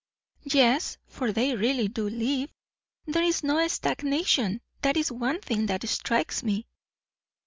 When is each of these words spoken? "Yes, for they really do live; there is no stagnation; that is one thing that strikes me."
"Yes, 0.49 0.97
for 1.05 1.31
they 1.31 1.55
really 1.55 1.87
do 1.87 2.09
live; 2.09 2.49
there 3.05 3.21
is 3.21 3.43
no 3.43 3.67
stagnation; 3.67 4.59
that 4.81 4.97
is 4.97 5.11
one 5.11 5.39
thing 5.41 5.67
that 5.67 5.87
strikes 5.87 6.41
me." 6.41 6.65